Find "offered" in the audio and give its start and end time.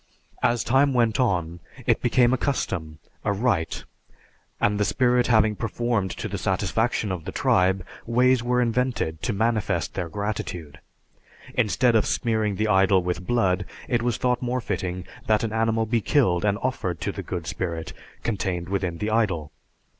16.63-16.99